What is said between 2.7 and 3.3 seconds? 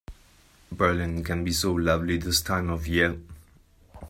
of year.